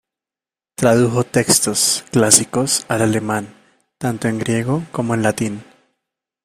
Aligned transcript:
Tradujo 0.73 1.23
textos 1.23 2.03
clásicos 2.11 2.87
al 2.89 3.03
alemán, 3.03 3.53
tanto 3.99 4.27
en 4.27 4.39
griego 4.39 4.81
como 4.91 5.13
en 5.13 5.21
latín. 5.21 5.63